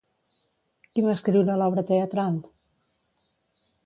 Qui 0.95 1.03
va 1.07 1.11
escriure 1.19 1.57
l'obra 1.63 1.83
teatral? 1.91 2.39